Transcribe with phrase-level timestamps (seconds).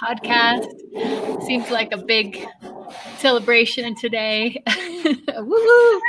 [0.00, 0.66] podcast.
[1.46, 2.46] Seems like a big
[3.18, 4.62] celebration today.
[5.38, 6.00] Woo!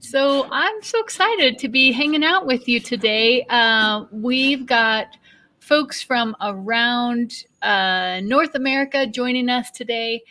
[0.00, 3.44] So I'm so excited to be hanging out with you today.
[3.50, 5.18] Uh, we've got
[5.58, 10.22] folks from around uh, North America joining us today,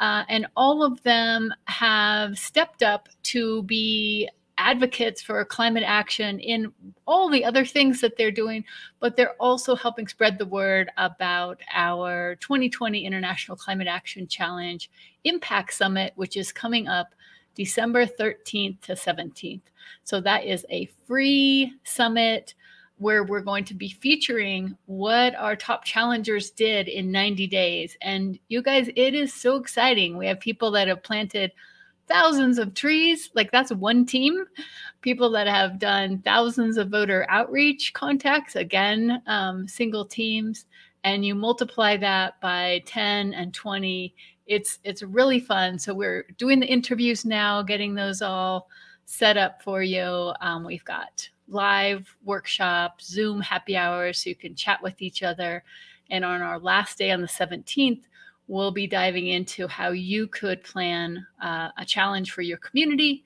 [0.00, 6.72] uh, and all of them have stepped up to be advocates for climate action in
[7.06, 8.64] all the other things that they're doing,
[9.00, 14.90] but they're also helping spread the word about our 2020 International Climate Action Challenge
[15.24, 17.14] Impact Summit, which is coming up
[17.54, 19.62] December 13th to 17th.
[20.04, 22.54] So that is a free summit
[22.98, 27.96] where we're going to be featuring what our top challengers did in 90 days.
[28.00, 30.16] And you guys, it is so exciting.
[30.16, 31.52] We have people that have planted
[32.12, 33.30] thousands of trees.
[33.34, 34.44] Like that's one team.
[35.00, 40.66] People that have done thousands of voter outreach contacts, again, um, single teams,
[41.04, 44.14] and you multiply that by 10 and 20.
[44.46, 45.78] It's it's really fun.
[45.78, 48.68] So we're doing the interviews now, getting those all
[49.06, 50.32] set up for you.
[50.40, 55.64] Um, we've got live workshop, Zoom happy hours, so you can chat with each other.
[56.10, 58.02] And on our last day on the 17th,
[58.52, 63.24] we'll be diving into how you could plan uh, a challenge for your community.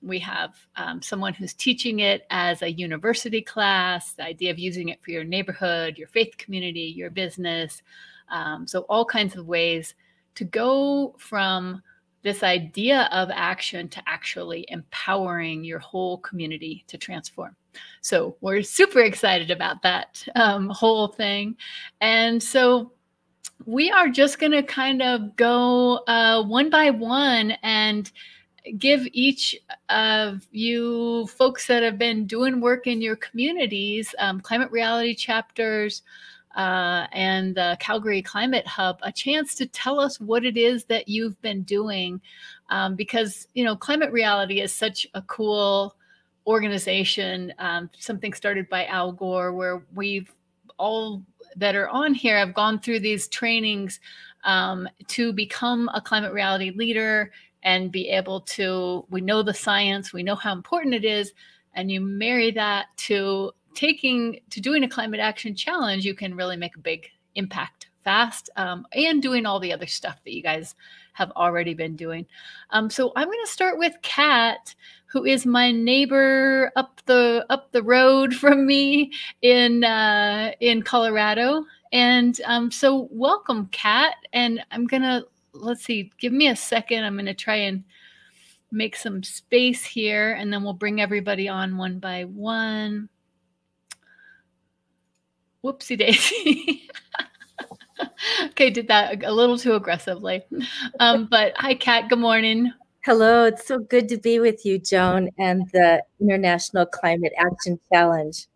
[0.00, 4.88] We have um, someone who's teaching it as a university class, the idea of using
[4.88, 7.82] it for your neighborhood, your faith community, your business.
[8.30, 9.94] Um, so, all kinds of ways
[10.36, 11.82] to go from
[12.22, 17.54] this idea of action to actually empowering your whole community to transform.
[18.00, 21.56] So, we're super excited about that um, whole thing.
[22.00, 22.92] And so,
[23.66, 28.10] we are just going to kind of go uh, one by one and
[28.78, 29.56] give each
[29.88, 36.02] of you folks that have been doing work in your communities, um, climate reality chapters,
[36.56, 41.08] uh, and the Calgary Climate Hub a chance to tell us what it is that
[41.08, 42.20] you've been doing.
[42.68, 45.96] Um, because, you know, Climate Reality is such a cool
[46.46, 50.32] organization, um, something started by Al Gore, where we've
[50.78, 51.22] all
[51.56, 54.00] that are on here have gone through these trainings
[54.44, 57.30] um, to become a climate reality leader
[57.62, 61.32] and be able to we know the science we know how important it is
[61.74, 66.56] and you marry that to taking to doing a climate action challenge you can really
[66.56, 70.74] make a big impact fast um, and doing all the other stuff that you guys
[71.12, 72.26] have already been doing.
[72.70, 74.74] Um, so i'm going to start with kat
[75.12, 79.12] who is my neighbor up the up the road from me
[79.42, 81.64] in uh, in Colorado.
[81.92, 84.14] And um, so, welcome, Kat.
[84.32, 86.10] And I'm gonna let's see.
[86.18, 87.04] Give me a second.
[87.04, 87.84] I'm gonna try and
[88.70, 93.10] make some space here, and then we'll bring everybody on one by one.
[95.62, 96.88] Whoopsie daisy.
[98.46, 100.42] okay, did that a little too aggressively.
[100.98, 102.08] Um, but hi, Kat.
[102.08, 102.72] Good morning.
[103.04, 108.46] Hello, it's so good to be with you, Joan, and the International Climate Action Challenge.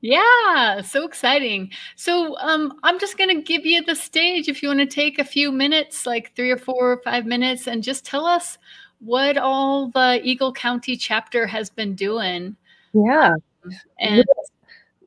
[0.00, 1.70] Yeah, so exciting.
[1.96, 5.18] So um, I'm just going to give you the stage if you want to take
[5.18, 8.56] a few minutes, like three or four or five minutes, and just tell us
[9.00, 12.56] what all the Eagle County chapter has been doing.
[12.94, 13.34] Yeah.
[13.98, 14.24] And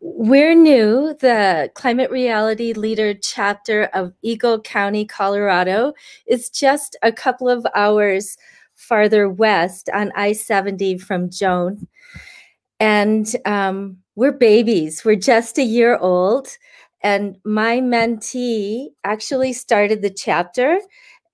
[0.01, 5.93] we're new, the Climate Reality Leader chapter of Eagle County, Colorado
[6.27, 8.37] is just a couple of hours
[8.87, 11.87] farther west on I 70 from Joan.
[12.79, 16.49] And um, we're babies, we're just a year old.
[17.01, 20.79] And my mentee actually started the chapter,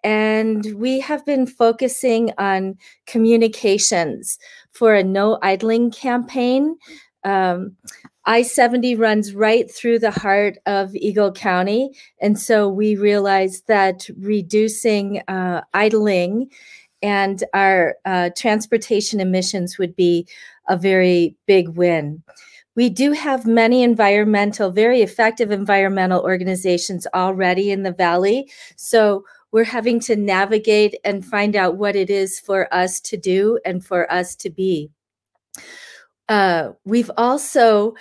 [0.03, 4.39] and we have been focusing on communications
[4.71, 6.75] for a no idling campaign.
[7.23, 7.75] Um,
[8.25, 11.91] I 70 runs right through the heart of Eagle County.
[12.21, 16.49] And so we realized that reducing uh, idling
[17.01, 20.27] and our uh, transportation emissions would be
[20.67, 22.23] a very big win.
[22.75, 28.49] We do have many environmental, very effective environmental organizations already in the valley.
[28.77, 33.59] So we're having to navigate and find out what it is for us to do
[33.65, 34.91] and for us to be.
[36.29, 37.95] Uh, we've also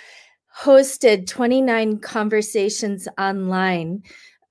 [0.61, 4.03] hosted 29 conversations online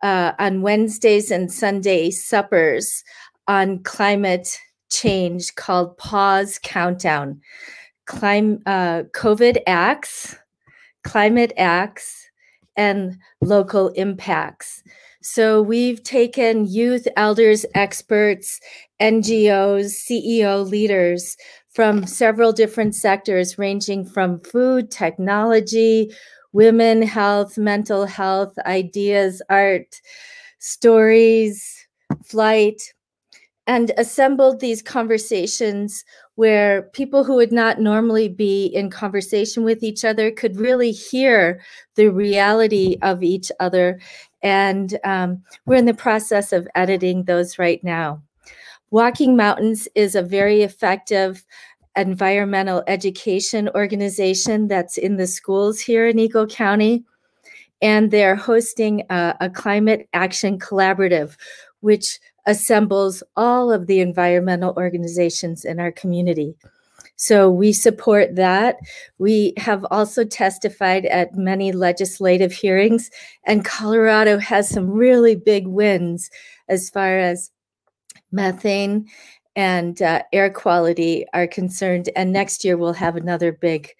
[0.02, 3.04] uh, on Wednesdays and Sunday suppers
[3.48, 4.60] on climate
[4.90, 7.40] change called Pause Countdown.
[8.06, 10.36] Clim- uh, COVID acts,
[11.04, 12.24] climate acts,
[12.76, 14.82] and local impacts.
[15.20, 18.60] So we've taken youth, elders, experts,
[19.00, 21.36] NGOs, CEO leaders
[21.70, 26.10] from several different sectors, ranging from food, technology.
[26.52, 30.00] women health, mental health, ideas, art,
[30.58, 31.86] stories,
[32.24, 32.80] flight,
[33.68, 36.02] and assembled these conversations
[36.36, 41.60] where people who would not normally be in conversation with each other could really hear
[41.94, 44.00] the reality of each other.
[44.42, 48.22] And um, we're in the process of editing those right now.
[48.90, 51.44] Walking Mountains is a very effective
[51.94, 57.04] environmental education organization that's in the schools here in Eagle County.
[57.82, 61.36] And they're hosting a, a climate action collaborative,
[61.80, 62.18] which
[62.48, 66.56] assembles all of the environmental organizations in our community.
[67.14, 68.76] So we support that.
[69.18, 73.10] We have also testified at many legislative hearings,
[73.44, 76.30] and Colorado has some really big wins
[76.68, 77.50] as far as
[78.32, 79.06] methane
[79.56, 82.08] and uh, air quality are concerned.
[82.14, 83.90] And next year we'll have another big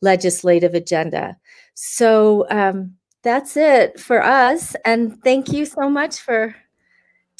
[0.00, 1.36] legislative agenda.
[1.74, 4.76] So um, that's it for us.
[4.84, 6.54] And thank you so much for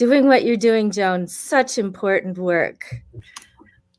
[0.00, 1.26] doing what you're doing, Joan.
[1.26, 3.02] Such important work.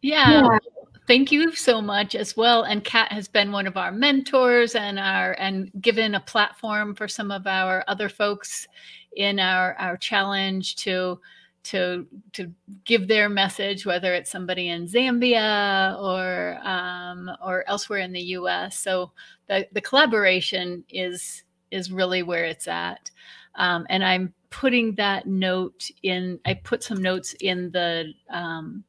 [0.01, 0.41] Yeah.
[0.41, 0.57] yeah.
[1.05, 2.63] Thank you so much as well.
[2.63, 7.07] And Kat has been one of our mentors and our and given a platform for
[7.07, 8.67] some of our other folks
[9.15, 11.19] in our our challenge to
[11.65, 12.51] to to
[12.83, 18.79] give their message, whether it's somebody in Zambia or um, or elsewhere in the U.S.
[18.79, 19.11] So
[19.47, 23.09] the the collaboration is is really where it's at,
[23.55, 26.39] um, and I'm putting that note in.
[26.45, 28.83] I put some notes in the um,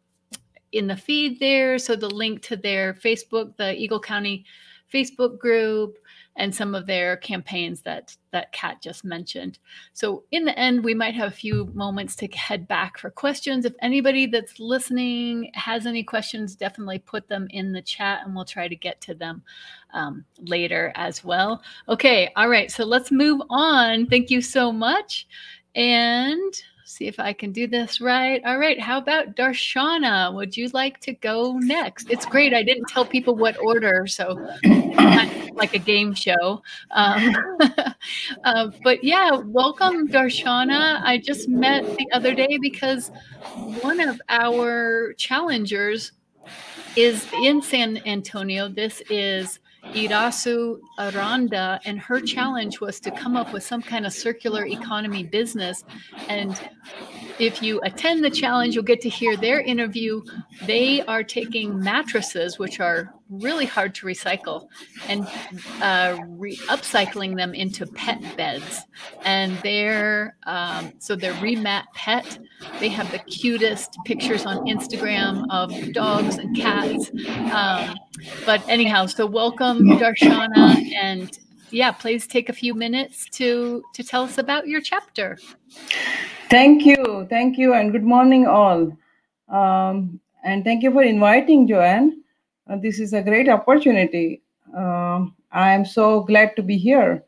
[0.73, 4.45] in the feed there, so the link to their Facebook, the Eagle County
[4.93, 5.99] Facebook group,
[6.37, 9.59] and some of their campaigns that that Kat just mentioned.
[9.93, 13.65] So in the end, we might have a few moments to head back for questions.
[13.65, 18.47] If anybody that's listening has any questions, definitely put them in the chat and we'll
[18.47, 19.43] try to get to them
[19.93, 21.63] um, later as well.
[21.89, 24.07] Okay, all right, so let's move on.
[24.07, 25.27] Thank you so much.
[25.75, 28.43] And see if I can do this right.
[28.45, 28.79] All right.
[28.81, 30.35] How about Darshana?
[30.35, 32.11] Would you like to go next?
[32.11, 32.53] It's great.
[32.53, 34.35] I didn't tell people what order, so
[35.55, 36.63] like a game show.
[36.91, 37.35] Um,
[38.45, 41.01] uh, but yeah, welcome, Darshana.
[41.03, 43.11] I just met the other day because
[43.81, 46.13] one of our challengers
[46.97, 48.69] is in San Antonio.
[48.69, 49.61] This is
[49.93, 55.23] Irasu Aranda, and her challenge was to come up with some kind of circular economy
[55.23, 55.85] business.
[56.29, 56.59] And
[57.39, 60.23] if you attend the challenge, you'll get to hear their interview.
[60.67, 64.69] They are taking mattresses, which are really hard to recycle,
[65.09, 65.27] and
[65.81, 68.83] uh, re- upcycling them into pet beds.
[69.25, 72.39] And they're um, so they're remat pet.
[72.79, 77.11] They have the cutest pictures on Instagram of dogs and cats.
[77.53, 77.97] Um,
[78.47, 81.39] but anyhow, so welcome, Darshana, and
[81.71, 85.39] yeah, please take a few minutes to to tell us about your chapter.
[86.53, 88.95] Thank you, thank you, and good morning, all.
[89.49, 92.23] Um, and thank you for inviting Joanne.
[92.69, 94.43] Uh, this is a great opportunity.
[94.77, 97.25] Uh, I am so glad to be here.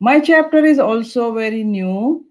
[0.00, 2.24] My chapter is also very new.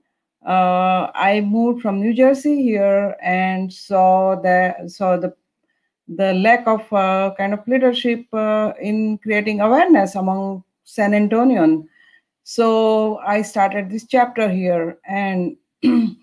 [0.44, 5.36] Uh, I moved from New Jersey here and saw the saw the
[6.08, 11.88] the lack of uh, kind of leadership uh, in creating awareness among San Antonian.
[12.44, 15.58] So I started this chapter here and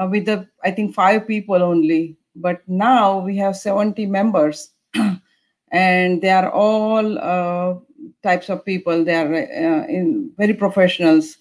[0.00, 4.70] uh, with the I think five people only, but now we have 70 members
[5.72, 7.74] and they are all uh,
[8.22, 9.04] types of people.
[9.04, 11.38] They are uh, in very professionals.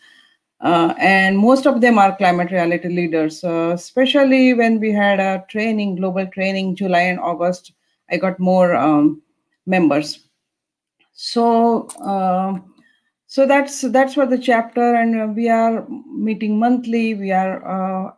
[0.61, 5.97] Uh, and most of them are climate reality leaders, especially when we had a training,
[5.97, 7.73] global training, July and August,
[8.09, 9.21] I got more um,
[9.65, 10.27] members.
[11.13, 12.59] So, uh,
[13.27, 17.15] so that's that's what the chapter, and we are meeting monthly.
[17.15, 18.11] We are uh,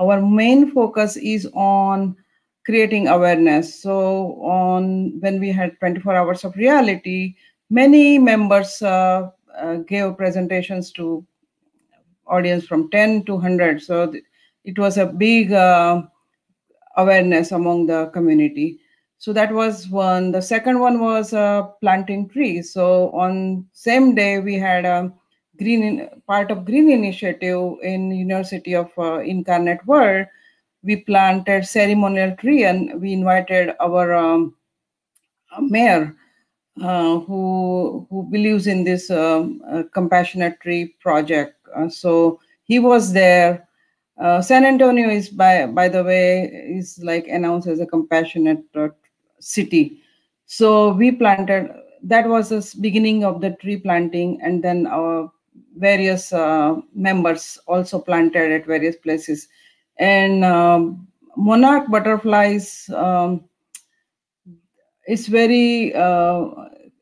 [0.00, 2.16] our main focus is on
[2.64, 3.82] creating awareness.
[3.82, 7.36] So on when we had 24 hours of reality,
[7.68, 11.24] many members uh, uh, gave presentations to
[12.26, 13.82] audience from 10 to 100.
[13.82, 14.12] So
[14.64, 16.02] it was a big uh,
[16.96, 18.80] awareness among the community.
[19.18, 20.32] So that was one.
[20.32, 22.72] The second one was uh, planting trees.
[22.72, 25.12] So on same day we had a
[25.60, 30.28] green in, part of green initiative in University of uh, Incarnate Word
[30.82, 34.54] we planted ceremonial tree and we invited our um,
[35.60, 36.16] mayor
[36.82, 41.56] uh, who who believes in this um, uh, compassionate tree project.
[41.76, 43.68] Uh, so he was there.
[44.20, 48.88] Uh, San Antonio is by by the way is like announced as a compassionate uh,
[49.38, 50.00] city.
[50.46, 51.70] So we planted
[52.02, 55.30] that was the beginning of the tree planting, and then our
[55.80, 59.48] various uh, members also planted at various places.
[59.98, 63.44] And um, monarch butterflies um,
[65.08, 66.44] is very uh,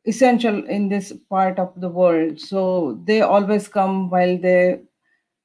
[0.06, 2.40] essential in this part of the world.
[2.40, 4.80] So they always come while they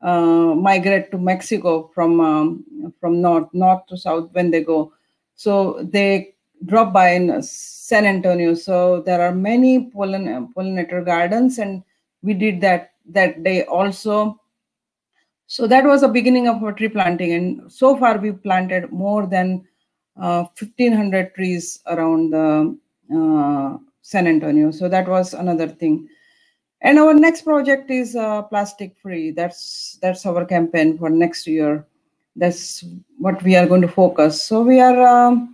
[0.01, 4.93] uh, migrate to Mexico from um, from north north to south when they go.
[5.35, 6.35] So they
[6.65, 8.53] drop by in San Antonio.
[8.53, 11.83] So there are many pollen pollinator gardens, and
[12.21, 14.39] we did that that day also.
[15.47, 19.27] So that was the beginning of our tree planting, and so far we planted more
[19.27, 19.65] than
[20.17, 22.77] uh, 1,500 trees around the
[23.13, 24.71] uh, San Antonio.
[24.71, 26.07] So that was another thing
[26.83, 31.85] and our next project is uh, plastic free that's that's our campaign for next year
[32.35, 32.83] that's
[33.17, 35.52] what we are going to focus so we are um,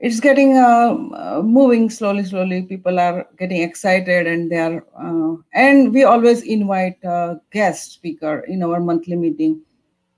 [0.00, 5.36] it's getting uh, uh, moving slowly slowly people are getting excited and they are uh,
[5.54, 9.60] and we always invite a guest speaker in our monthly meeting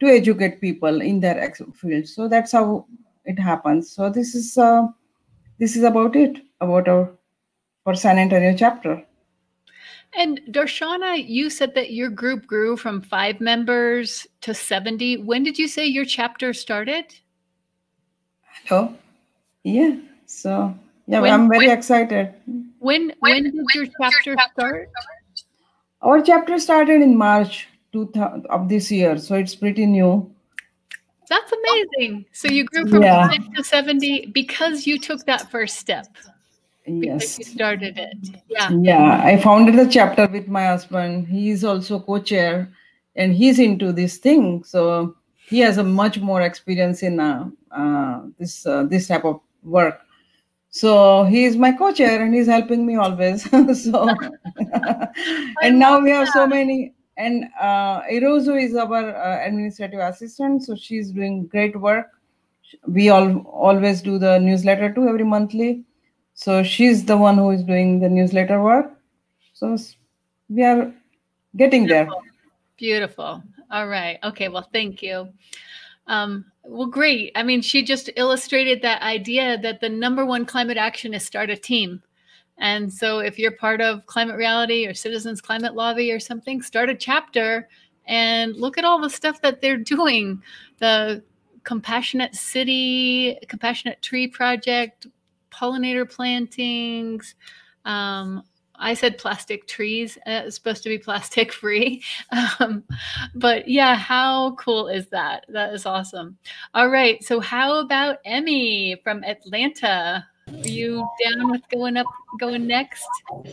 [0.00, 2.86] to educate people in their field so that's how
[3.24, 4.86] it happens so this is uh,
[5.58, 7.12] this is about it about our
[7.84, 9.02] for san antonio chapter
[10.14, 15.16] and Darshana, you said that your group grew from five members to 70.
[15.16, 17.06] When did you say your chapter started?
[18.66, 18.94] Hello.
[19.64, 19.96] Yeah.
[20.26, 20.74] So
[21.06, 22.34] yeah, when, I'm very when, excited.
[22.78, 24.90] When when, did your chapter start?
[26.00, 27.68] Our chapter started in March
[28.50, 30.30] of this year, so it's pretty new.
[31.28, 32.26] That's amazing.
[32.32, 33.28] So you grew from yeah.
[33.28, 36.06] five to 70 because you took that first step
[36.86, 38.16] yes you started it
[38.48, 42.68] yeah yeah i founded the chapter with my husband he's also co-chair
[43.14, 45.14] and he's into this thing so
[45.46, 50.00] he has a much more experience in uh, uh, this uh, this type of work
[50.70, 53.48] so he's my co-chair and he's helping me always
[53.84, 54.08] so
[55.62, 56.32] and now we have that.
[56.32, 62.10] so many and uh, Irozu is our uh, administrative assistant so she's doing great work
[62.86, 65.84] we all always do the newsletter too every monthly
[66.34, 68.92] so she's the one who is doing the newsletter work.
[69.52, 69.76] So
[70.48, 70.92] we are
[71.56, 72.22] getting Beautiful.
[72.22, 72.32] there.
[72.76, 73.42] Beautiful.
[73.70, 74.18] All right.
[74.24, 74.48] Okay.
[74.48, 75.28] Well, thank you.
[76.06, 77.32] Um, well, great.
[77.34, 81.50] I mean, she just illustrated that idea that the number one climate action is start
[81.50, 82.02] a team.
[82.58, 86.88] And so if you're part of Climate Reality or Citizens Climate Lobby or something, start
[86.88, 87.68] a chapter
[88.06, 90.42] and look at all the stuff that they're doing.
[90.78, 91.22] The
[91.64, 95.06] Compassionate City, Compassionate Tree Project,
[95.50, 97.34] pollinator plantings.
[97.84, 98.44] Um,
[98.76, 100.16] I said plastic trees.
[100.18, 102.02] Uh, it's supposed to be plastic free.
[102.60, 102.84] Um,
[103.34, 105.44] but yeah, how cool is that?
[105.48, 106.38] That is awesome.
[106.74, 107.22] All right.
[107.22, 110.26] So, how about Emmy from Atlanta?
[110.48, 112.06] Are you down with going up,
[112.40, 113.06] going next?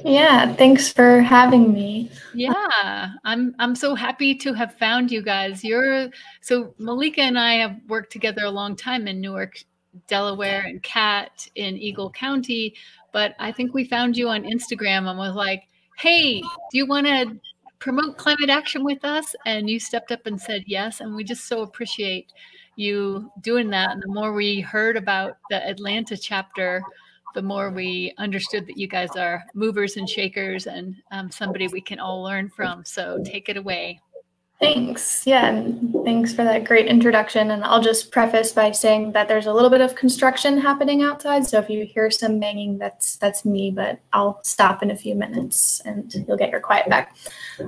[0.03, 2.09] Yeah, thanks for having me.
[2.33, 5.63] Yeah, I'm I'm so happy to have found you guys.
[5.63, 6.09] You're
[6.41, 9.63] so Malika and I have worked together a long time in Newark
[10.07, 12.75] Delaware and Kat in Eagle County.
[13.11, 15.67] But I think we found you on Instagram and was like,
[15.97, 17.37] hey, do you want to
[17.79, 19.35] promote climate action with us?
[19.45, 21.01] And you stepped up and said yes.
[21.01, 22.31] And we just so appreciate
[22.75, 23.91] you doing that.
[23.91, 26.81] And the more we heard about the Atlanta chapter,
[27.35, 31.81] the more we understood that you guys are movers and shakers and um, somebody we
[31.81, 32.83] can all learn from.
[32.85, 33.99] So take it away.
[34.59, 35.25] Thanks.
[35.25, 37.51] Yeah, and thanks for that great introduction.
[37.51, 41.47] And I'll just preface by saying that there's a little bit of construction happening outside.
[41.47, 45.15] So if you hear some banging, that's that's me, but I'll stop in a few
[45.15, 47.15] minutes and you'll get your quiet back.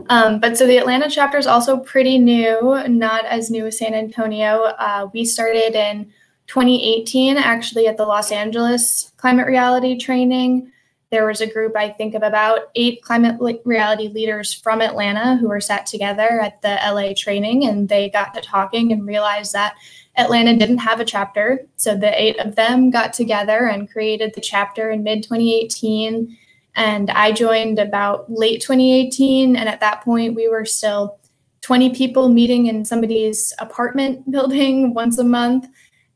[0.09, 3.93] Um, but so the Atlanta chapter is also pretty new, not as new as San
[3.93, 4.63] Antonio.
[4.77, 6.11] Uh, we started in
[6.47, 10.73] 2018, actually at the Los Angeles Climate Reality Training
[11.11, 15.49] there was a group, I think, of about eight climate reality leaders from Atlanta who
[15.49, 19.75] were sat together at the LA training and they got to talking and realized that
[20.15, 21.67] Atlanta didn't have a chapter.
[21.75, 26.37] So the eight of them got together and created the chapter in mid 2018.
[26.75, 29.57] And I joined about late 2018.
[29.57, 31.19] And at that point, we were still
[31.61, 35.67] 20 people meeting in somebody's apartment building once a month.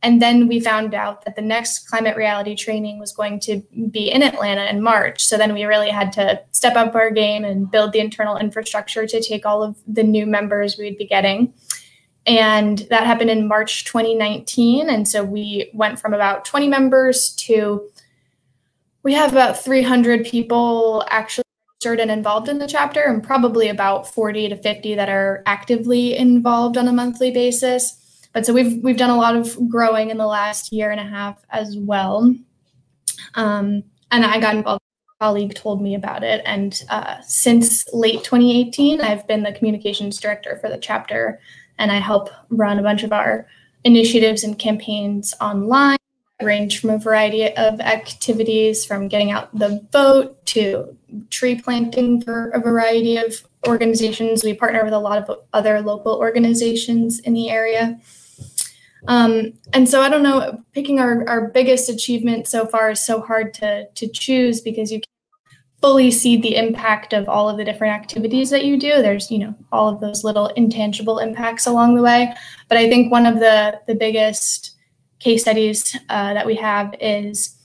[0.06, 4.12] And then we found out that the next climate reality training was going to be
[4.12, 5.24] in Atlanta in March.
[5.24, 9.08] So then we really had to step up our game and build the internal infrastructure
[9.08, 11.56] to take all of the new members we'd be getting.
[12.28, 14.92] And that happened in March 2019.
[14.92, 17.90] And so we went from about 20 members to
[19.02, 24.08] we have about 300 people actually registered and involved in the chapter, and probably about
[24.08, 28.05] 40 to 50 that are actively involved on a monthly basis.
[28.36, 31.06] But so we've we've done a lot of growing in the last year and a
[31.06, 32.36] half as well.
[33.36, 34.84] Um, and I got involved
[35.22, 36.42] A colleague told me about it.
[36.46, 41.40] And uh, since late 2018, I've been the communications director for the chapter,
[41.80, 43.48] and I help run a bunch of our
[43.86, 45.98] initiatives and campaigns online,
[46.42, 50.94] range from a variety of activities from getting out the vote to
[51.30, 54.44] tree planting for a variety of organizations.
[54.44, 57.98] We partner with a lot of other local organizations in the area.
[59.08, 63.22] Um, and so I don't know, picking our, our biggest achievement so far is so
[63.22, 65.10] hard to, to choose because you can
[65.82, 69.02] fully see the impact of all of the different activities that you do.
[69.02, 72.34] There's, you know, all of those little intangible impacts along the way.
[72.70, 74.76] But I think one of the, the biggest
[75.20, 77.56] case studies uh, that we have is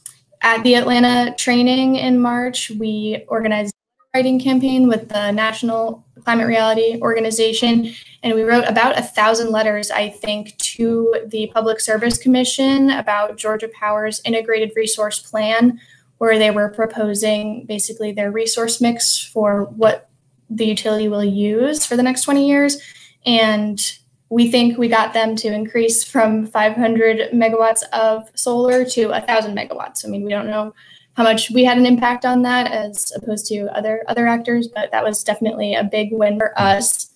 [0.43, 6.47] at the Atlanta training in March, we organized a writing campaign with the National Climate
[6.47, 7.93] Reality Organization.
[8.23, 13.37] And we wrote about a thousand letters, I think, to the Public Service Commission about
[13.37, 15.81] Georgia Power's integrated resource plan,
[16.19, 20.09] where they were proposing basically their resource mix for what
[20.51, 22.79] the utility will use for the next 20 years.
[23.25, 23.81] And
[24.29, 30.05] we think we got them to increase from 500 megawatts of solar to 1,000 megawatts.
[30.05, 30.75] I mean, we don't know
[31.15, 34.91] how much we had an impact on that as opposed to other other actors, but
[34.93, 37.11] that was definitely a big win for us.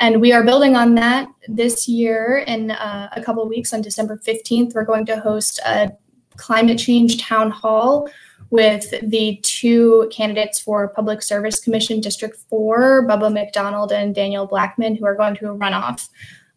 [0.00, 2.44] And we are building on that this year.
[2.46, 5.92] In uh, a couple weeks, on December 15th, we're going to host a
[6.36, 8.08] climate change town hall
[8.50, 14.96] with the two candidates for Public Service Commission District 4, Bubba McDonald and Daniel Blackman,
[14.96, 16.08] who are going to run off.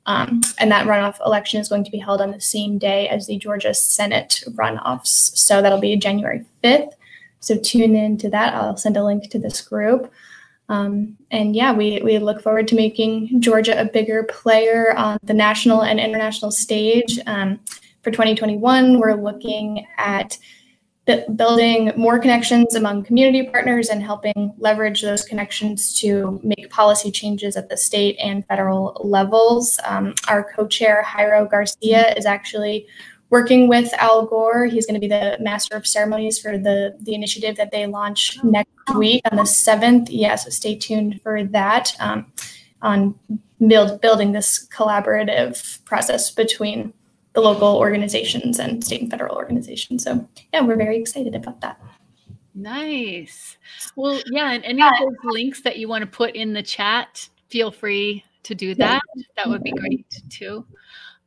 [0.05, 3.27] Um, and that runoff election is going to be held on the same day as
[3.27, 5.35] the Georgia Senate runoffs.
[5.37, 6.93] So that'll be January 5th.
[7.39, 8.53] So tune in to that.
[8.53, 10.11] I'll send a link to this group.
[10.69, 15.33] Um, and yeah, we, we look forward to making Georgia a bigger player on the
[15.33, 17.19] national and international stage.
[17.27, 17.59] Um,
[18.03, 20.37] for 2021, we're looking at
[21.35, 27.55] building more connections among community partners and helping leverage those connections to make policy changes
[27.55, 29.79] at the state and federal levels.
[29.85, 32.87] Um, our co-chair, Jairo Garcia, is actually
[33.29, 34.65] working with Al Gore.
[34.65, 38.37] He's going to be the master of ceremonies for the, the initiative that they launch
[38.43, 40.07] next week on the 7th.
[40.09, 42.31] Yeah, so stay tuned for that um,
[42.81, 43.15] on
[43.65, 46.93] build, building this collaborative process between
[47.33, 50.03] the local organizations and state and federal organizations.
[50.03, 51.79] So yeah, we're very excited about that.
[52.53, 53.57] Nice.
[53.95, 57.29] Well, yeah, and any of those links that you want to put in the chat,
[57.49, 59.01] feel free to do that.
[59.37, 60.65] That would be great too.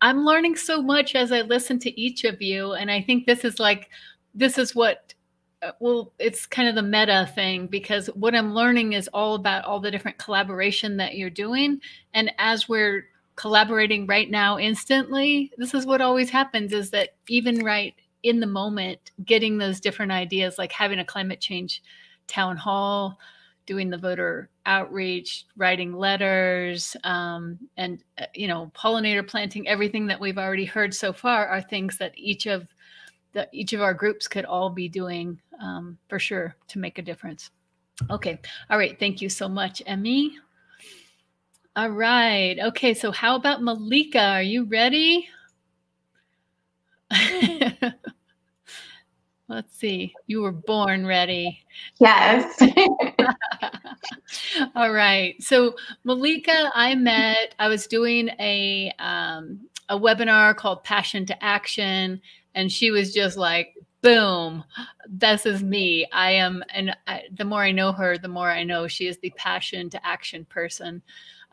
[0.03, 3.45] I'm learning so much as I listen to each of you, and I think this
[3.45, 3.88] is like
[4.35, 5.14] this is what
[5.62, 9.64] uh, well it's kind of the meta thing because what i'm learning is all about
[9.64, 11.81] all the different collaboration that you're doing
[12.12, 17.64] and as we're collaborating right now instantly this is what always happens is that even
[17.64, 21.83] right in the moment getting those different ideas like having a climate change
[22.27, 23.18] town hall
[23.66, 30.20] doing the voter outreach writing letters um, and uh, you know pollinator planting everything that
[30.20, 32.66] we've already heard so far are things that each of
[33.33, 37.03] the each of our groups could all be doing um, for sure to make a
[37.03, 37.51] difference.
[38.11, 38.38] Okay
[38.70, 40.37] all right thank you so much emmy
[41.76, 42.56] all right.
[42.58, 42.94] Okay.
[42.94, 44.20] So, how about Malika?
[44.20, 45.28] Are you ready?
[49.48, 50.14] Let's see.
[50.26, 51.60] You were born ready.
[51.98, 52.62] Yes.
[54.74, 55.40] All right.
[55.42, 57.54] So, Malika, I met.
[57.58, 62.20] I was doing a um, a webinar called Passion to Action,
[62.54, 64.64] and she was just like, "Boom,
[65.08, 66.06] this is me.
[66.12, 69.18] I am." And I, the more I know her, the more I know she is
[69.18, 71.02] the passion to action person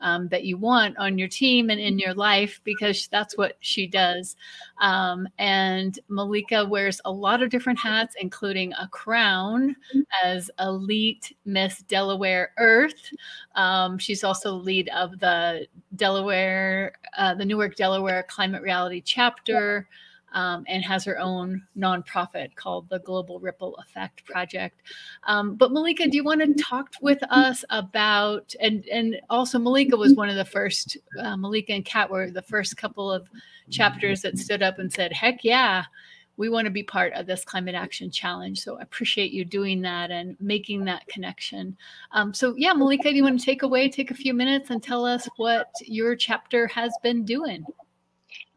[0.01, 3.87] um, that you want on your team and in your life because that's what she
[3.87, 4.35] does.
[4.79, 9.75] Um, and Malika wears a lot of different hats, including a crown
[10.23, 13.11] as Elite Miss Delaware Earth.
[13.55, 19.87] Um, she's also lead of the Delaware, uh, the Newark Delaware Climate Reality Chapter
[20.33, 24.81] um, and has her own nonprofit called the Global Ripple Effect Project.
[25.23, 29.97] Um, but Malika, do you want to talk with us about and and also Malika
[29.97, 30.97] was one of the first.
[31.19, 33.29] Uh, Malika and Kat were the first couple of
[33.69, 35.85] chapters that stood up and said, "Heck yeah."
[36.37, 38.61] We want to be part of this climate action challenge.
[38.61, 41.77] So I appreciate you doing that and making that connection.
[42.13, 44.81] Um, so, yeah, Malika, do you want to take away, take a few minutes and
[44.81, 47.63] tell us what your chapter has been doing?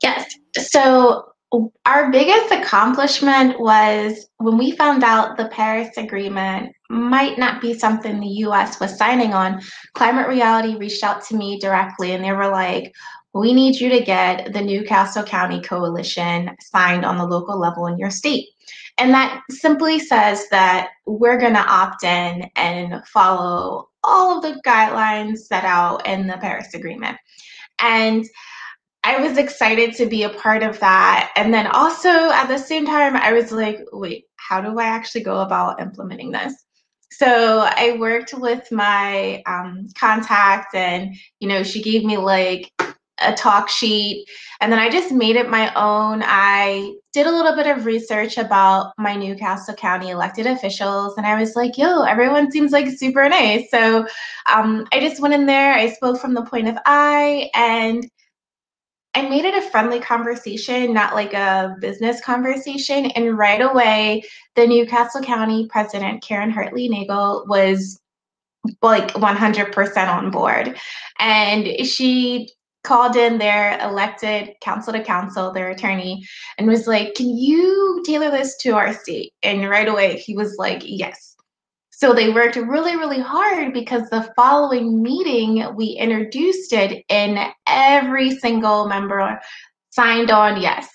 [0.01, 0.35] Yes.
[0.57, 1.34] So
[1.85, 8.19] our biggest accomplishment was when we found out the Paris Agreement might not be something
[8.19, 9.61] the US was signing on.
[9.95, 12.95] Climate Reality reached out to me directly and they were like,
[13.35, 17.87] we need you to get the New Castle County Coalition signed on the local level
[17.89, 18.47] in your state.
[18.97, 24.61] And that simply says that we're going to opt in and follow all of the
[24.65, 27.17] guidelines set out in the Paris Agreement.
[27.81, 28.25] And
[29.05, 31.31] I was excited to be a part of that.
[31.37, 35.23] And then also at the same time, I was like, wait, how do I actually
[35.23, 36.55] go about implementing this?
[37.13, 42.73] So I worked with my um, contact, and you know, she gave me like
[43.21, 44.27] a talk sheet,
[44.61, 46.25] and then I just made it my own.
[46.27, 51.25] I did a little bit of research about my New Castle County elected officials, and
[51.25, 53.71] I was like, yo, everyone seems like super nice.
[53.71, 54.07] So
[54.53, 58.11] um, I just went in there, I spoke from the point of I, and
[59.15, 63.07] I made it a friendly conversation, not like a business conversation.
[63.13, 64.25] And right away,
[64.57, 68.01] the New Castle County president, Karen Hartley Nagle, was
[68.83, 70.77] like 100% on board.
[71.21, 72.51] And she
[72.83, 76.27] called in their elected council to council, their attorney,
[76.59, 79.33] and was like, Can you tailor this to our state?
[79.43, 81.34] And right away, he was like, Yes.
[82.05, 88.37] So they worked really, really hard because the following meeting, we introduced it and every
[88.37, 89.41] single member
[89.89, 90.87] signed on yes.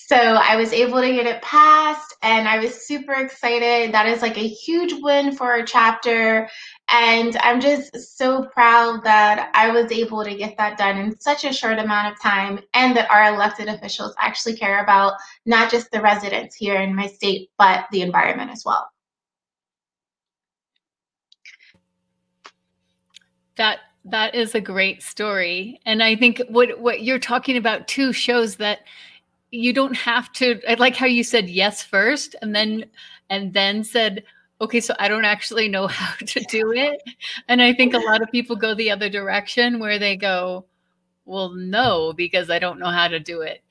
[0.00, 3.94] So I was able to get it passed and I was super excited.
[3.94, 6.48] That is like a huge win for our chapter.
[6.88, 11.44] And I'm just so proud that I was able to get that done in such
[11.44, 15.12] a short amount of time and that our elected officials actually care about
[15.44, 18.88] not just the residents here in my state, but the environment as well.
[23.56, 25.80] That that is a great story.
[25.84, 28.80] And I think what what you're talking about too shows that
[29.50, 32.86] you don't have to I like how you said yes first and then
[33.30, 34.24] and then said
[34.60, 37.02] okay so I don't actually know how to do it.
[37.48, 40.66] And I think a lot of people go the other direction where they go
[41.24, 43.62] well no because I don't know how to do it.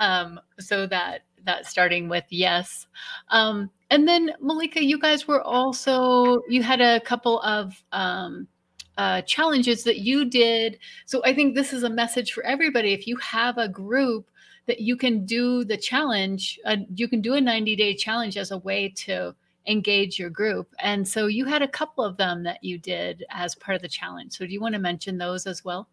[0.00, 2.86] Um so that that starting with yes.
[3.28, 8.48] Um and then Malika you guys were also you had a couple of um
[8.96, 10.78] uh, challenges that you did.
[11.06, 12.92] So I think this is a message for everybody.
[12.92, 14.30] If you have a group
[14.66, 18.50] that you can do the challenge, uh, you can do a 90 day challenge as
[18.50, 19.34] a way to
[19.66, 20.68] engage your group.
[20.78, 23.88] And so you had a couple of them that you did as part of the
[23.88, 24.32] challenge.
[24.32, 25.88] So do you want to mention those as well?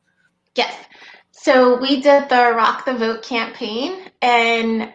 [0.56, 0.76] Yes.
[1.32, 4.94] So we did the Rock the Vote campaign and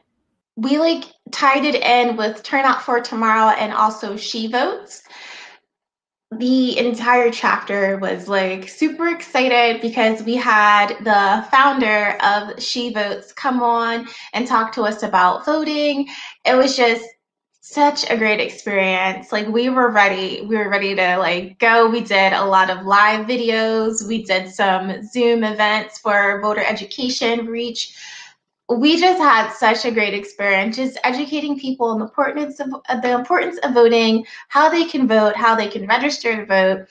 [0.57, 5.03] we like tied it in with Turnout for Tomorrow and also She Votes
[6.38, 13.33] the entire chapter was like super excited because we had the founder of She Votes
[13.33, 16.09] come on and talk to us about voting.
[16.44, 17.05] It was just
[17.61, 19.33] such a great experience.
[19.33, 20.46] Like we were ready.
[20.46, 21.90] We were ready to like go.
[21.90, 24.07] We did a lot of live videos.
[24.07, 27.96] We did some Zoom events for voter education reach
[28.68, 32.70] we just had such a great experience just educating people on the importance of
[33.02, 36.87] the importance of voting, how they can vote, how they can register to vote.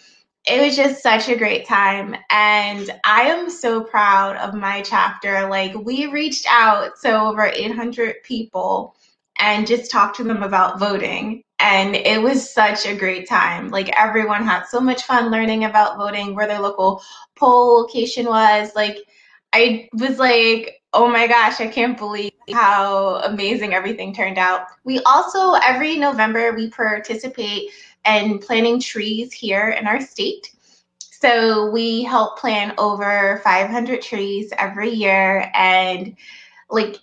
[0.47, 5.49] It was just such a great time and I am so proud of my chapter.
[5.49, 8.95] Like we reached out to over 800 people
[9.39, 13.69] and just talked to them about voting and it was such a great time.
[13.69, 17.01] Like everyone had so much fun learning about voting, where their local
[17.35, 18.71] poll location was.
[18.75, 18.97] Like
[19.53, 24.67] I was like oh my gosh, I can't believe how amazing everything turned out.
[24.86, 27.71] We also, every November, we participate
[28.05, 30.51] in planting trees here in our state.
[30.99, 35.51] So we help plant over 500 trees every year.
[35.53, 36.15] And
[36.69, 36.97] like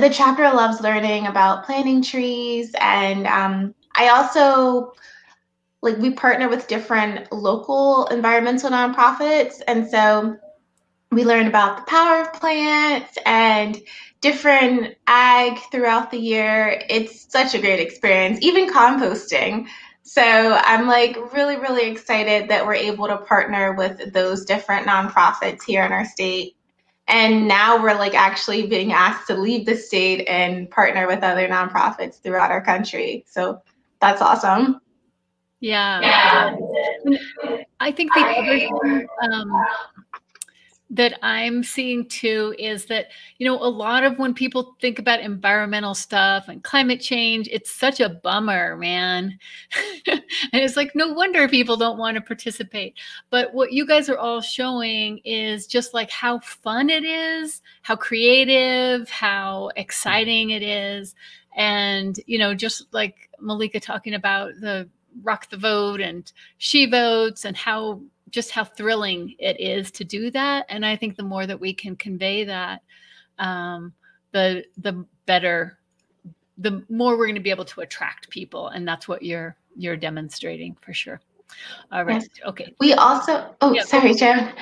[0.00, 2.74] the chapter loves learning about planting trees.
[2.80, 4.94] And um, I also
[5.80, 9.60] like we partner with different local environmental nonprofits.
[9.68, 10.36] And so
[11.10, 13.80] we learn about the power of plants and
[14.20, 16.82] different ag throughout the year.
[16.88, 19.66] It's such a great experience, even composting.
[20.02, 25.62] So I'm like really, really excited that we're able to partner with those different nonprofits
[25.64, 26.56] here in our state.
[27.08, 31.48] And now we're like actually being asked to leave the state and partner with other
[31.48, 33.24] nonprofits throughout our country.
[33.28, 33.62] So
[34.00, 34.80] that's awesome.
[35.60, 36.00] Yeah.
[36.00, 37.16] yeah.
[37.80, 39.64] I think the other thing, um,
[40.90, 45.20] that I'm seeing too is that, you know, a lot of when people think about
[45.20, 49.36] environmental stuff and climate change, it's such a bummer, man.
[50.06, 50.22] and
[50.52, 52.94] it's like, no wonder people don't want to participate.
[53.30, 57.96] But what you guys are all showing is just like how fun it is, how
[57.96, 61.16] creative, how exciting it is.
[61.56, 64.88] And, you know, just like Malika talking about the
[65.22, 68.02] rock the vote and she votes and how
[68.36, 70.66] just how thrilling it is to do that.
[70.68, 72.82] And I think the more that we can convey that,
[73.38, 73.94] um,
[74.32, 75.78] the the better
[76.58, 79.96] the more we're going to be able to attract people, and that's what you're you're
[79.96, 81.18] demonstrating for sure.
[81.90, 82.20] All right.
[82.20, 82.28] Yes.
[82.46, 82.74] Okay.
[82.78, 83.54] We also.
[83.62, 84.52] Oh, sorry, Joe.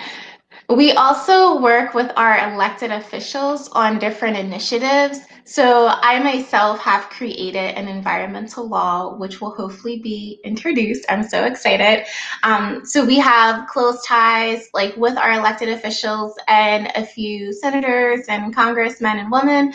[0.68, 5.20] We also work with our elected officials on different initiatives.
[5.44, 11.04] So I myself have created an environmental law, which will hopefully be introduced.
[11.10, 12.06] I'm so excited.
[12.44, 18.24] Um, so we have close ties like with our elected officials and a few senators
[18.28, 19.74] and congressmen and women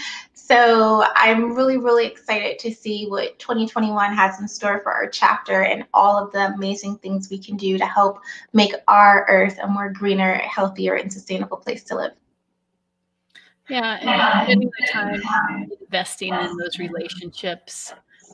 [0.50, 5.62] so I'm really, really excited to see what 2021 has in store for our chapter
[5.62, 8.20] and all of the amazing things we can do to help
[8.52, 12.14] make our earth a more greener, healthier, and sustainable place to live.
[13.70, 17.94] Yeah, and spending the time investing in those relationships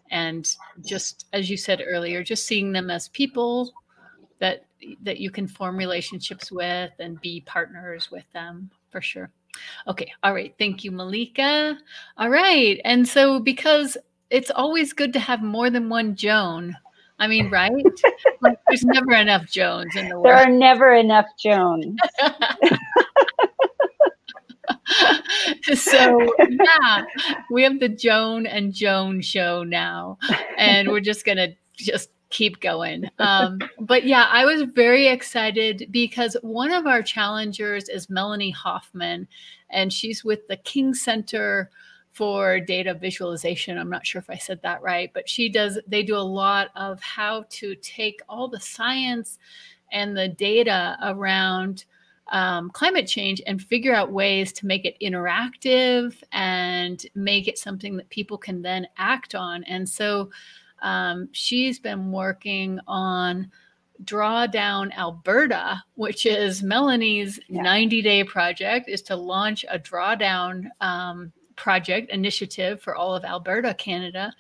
[0.10, 3.74] and just as you said earlier, just seeing them as people
[4.40, 4.66] that
[5.02, 9.32] that you can form relationships with and be partners with them for sure.
[9.88, 10.12] Okay.
[10.24, 10.54] All right.
[10.58, 11.78] Thank you, Malika.
[12.18, 12.80] All right.
[12.84, 13.98] And so, because
[14.30, 16.76] it's always good to have more than one Joan.
[17.18, 17.72] I mean, right?
[18.42, 20.26] like, there's never enough Joans in the world.
[20.26, 21.96] There are never enough Joans.
[25.74, 27.04] so yeah,
[27.50, 30.18] we have the Joan and Joan show now,
[30.58, 33.10] and we're just gonna just keep going.
[33.18, 39.26] Um, but yeah, I was very excited because one of our challengers is Melanie Hoffman,
[39.70, 41.70] and she's with the King Center
[42.12, 43.78] for Data Visualization.
[43.78, 46.72] I'm not sure if I said that right, but she does, they do a lot
[46.76, 49.40] of how to take all the science
[49.94, 51.86] and the data around
[52.32, 57.96] um, climate change and figure out ways to make it interactive and make it something
[57.96, 59.64] that people can then act on.
[59.66, 60.32] And so
[60.86, 63.52] um, she's been working on
[64.04, 67.64] Drawdown Alberta, which is Melanie's yeah.
[67.64, 73.74] 90 day project, is to launch a drawdown um, project initiative for all of Alberta,
[73.74, 74.32] Canada.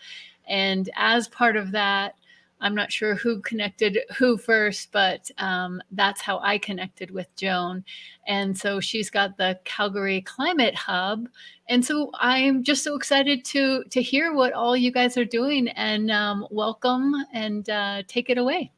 [0.47, 2.15] And as part of that,
[2.61, 7.83] I'm not sure who connected who first, but um, that's how I connected with Joan.
[8.27, 11.27] And so she's got the Calgary Climate Hub.
[11.67, 15.67] And so I'm just so excited to to hear what all you guys are doing
[15.69, 18.71] and um, welcome and uh, take it away.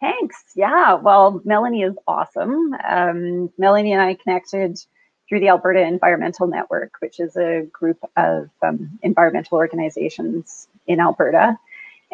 [0.00, 0.44] Thanks.
[0.54, 0.94] Yeah.
[0.94, 2.74] Well, Melanie is awesome.
[2.86, 4.78] Um, Melanie and I connected
[5.28, 11.58] through the Alberta Environmental Network, which is a group of um, environmental organizations in Alberta.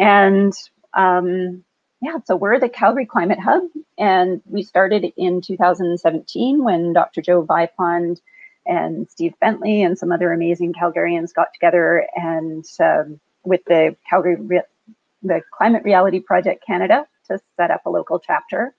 [0.01, 0.55] And
[0.95, 1.65] um,
[2.03, 3.65] yeah, so we're the Calgary Climate Hub,
[3.99, 7.23] and we started in 2017 when Dr.
[7.23, 8.21] Joe Vipond
[8.67, 14.37] and Steve Bentley and some other amazing Calgarians got together and um, with the Calgary
[14.37, 14.63] Re-
[15.23, 18.75] the Climate Reality Project Canada to set up a local chapter.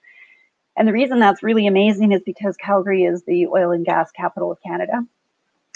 [0.76, 4.52] And the reason that's really amazing is because Calgary is the oil and gas capital
[4.52, 5.06] of Canada.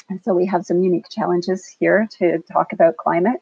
[0.09, 3.41] And so we have some unique challenges here to talk about climate.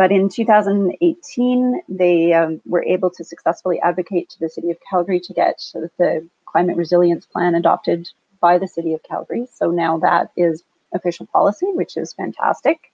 [0.00, 5.20] But in 2018, they um, were able to successfully advocate to the City of Calgary
[5.20, 5.58] to get
[5.98, 8.08] the climate resilience plan adopted
[8.40, 9.46] by the City of Calgary.
[9.52, 12.90] So now that is official policy, which is fantastic.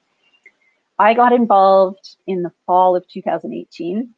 [0.98, 4.12] I got involved in the fall of 2018,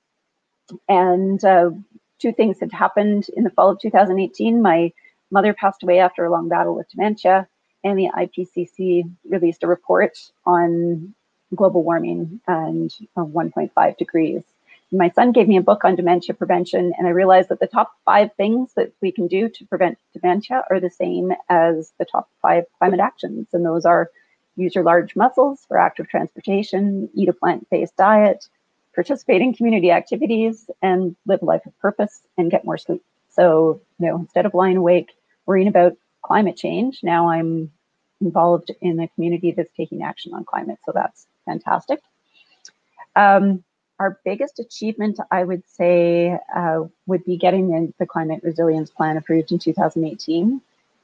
[0.88, 1.72] and uh,
[2.18, 4.62] two things had happened in the fall of 2018.
[4.62, 4.94] My
[5.31, 7.48] mother passed away after a long battle with dementia,
[7.85, 11.14] and the IPCC released a report on
[11.55, 14.43] global warming and uh, 1.5 degrees.
[14.91, 17.93] My son gave me a book on dementia prevention, and I realized that the top
[18.07, 22.31] five things that we can do to prevent dementia are the same as the top
[22.41, 23.49] five climate actions.
[23.53, 24.11] And those are
[24.57, 28.49] use your large muscles for active transportation, eat a plant based diet,
[28.95, 33.03] participate in community activities, and live a life of purpose and get more sleep.
[33.29, 35.13] So, you know, instead of lying awake
[35.47, 37.71] worrying about climate change, now I'm
[38.21, 40.79] involved in a community that's taking action on climate.
[40.85, 42.01] So that's fantastic.
[43.17, 43.65] Um,
[43.99, 49.17] our biggest achievement, I would say, uh, would be getting the, the, Climate Resilience Plan
[49.17, 50.61] approved in 2018.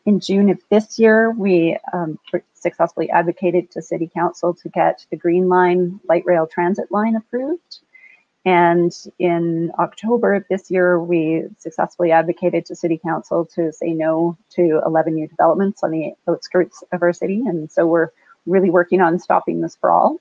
[0.06, 2.18] In June of this year, we um,
[2.54, 7.78] successfully advocated to City Council to get the Green Line light rail transit line approved.
[8.44, 14.36] And in October of this year, we successfully advocated to City Council to say no
[14.50, 17.42] to 11 new developments on the outskirts of our city.
[17.46, 18.10] And so we're
[18.46, 20.20] really working on stopping the sprawl.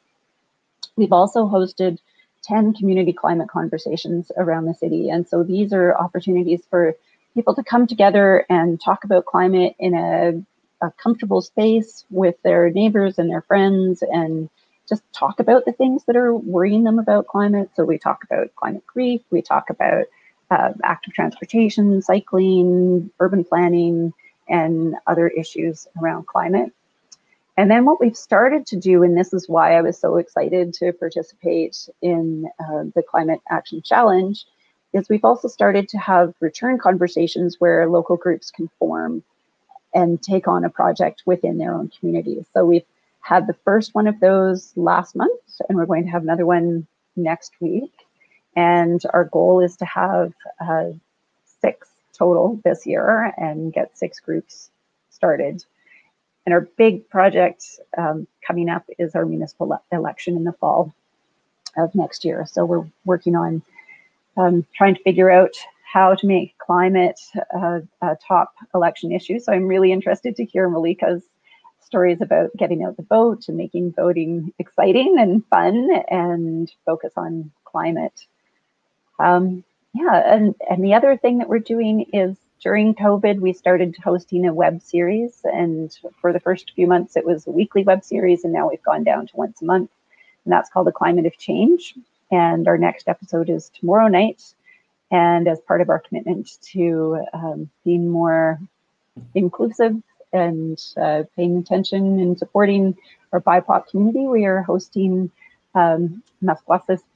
[0.96, 2.00] We've also hosted
[2.44, 5.10] 10 community climate conversations around the city.
[5.10, 6.96] And so these are opportunities for
[7.34, 12.70] people to come together and talk about climate in a, a comfortable space with their
[12.70, 14.50] neighbors and their friends and
[14.88, 17.70] just talk about the things that are worrying them about climate.
[17.76, 20.06] So we talk about climate grief, we talk about
[20.52, 24.14] uh, active transportation, cycling, urban planning,
[24.48, 26.72] and other issues around climate.
[27.56, 30.74] And then what we've started to do, and this is why I was so excited
[30.76, 34.44] to participate in uh, the Climate Action Challenge,
[34.92, 39.24] is we've also started to have return conversations where local groups can form
[39.94, 42.46] and take on a project within their own communities.
[42.54, 42.86] So we've
[43.22, 46.88] had the first one of those last month, and we're going to have another one
[47.16, 47.94] next week.
[48.56, 50.92] And our goal is to have uh,
[51.62, 51.88] six
[52.18, 54.70] total this year and get six groups
[55.10, 55.64] started
[56.46, 57.66] and our big project
[57.98, 60.94] um, coming up is our municipal election in the fall
[61.78, 62.46] of next year.
[62.46, 63.62] So we're working on
[64.38, 65.52] um, trying to figure out
[65.84, 67.20] how to make climate
[67.56, 69.40] uh, a top election issue.
[69.40, 71.24] So I'm really interested to hear Malika's
[71.82, 77.52] stories about getting out the vote and making voting exciting and fun and focus on
[77.66, 78.26] climate.
[79.20, 83.96] Um, yeah, and, and the other thing that we're doing is during COVID, we started
[84.02, 85.42] hosting a web series.
[85.44, 88.46] And for the first few months, it was a weekly web series.
[88.46, 89.92] And now we've gone down to once a month.
[90.46, 91.94] And that's called The Climate of Change.
[92.32, 94.42] And our next episode is tomorrow night.
[95.12, 98.60] And as part of our commitment to um, being more
[99.36, 102.98] inclusive and uh, paying attention and supporting
[103.34, 105.30] our BIPOC community, we are hosting
[105.76, 106.24] um,